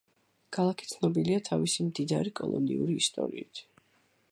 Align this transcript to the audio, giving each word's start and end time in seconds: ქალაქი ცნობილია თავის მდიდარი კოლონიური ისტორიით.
ქალაქი 0.55 0.87
ცნობილია 0.93 1.43
თავის 1.49 1.77
მდიდარი 1.89 2.33
კოლონიური 2.41 2.99
ისტორიით. 3.05 3.63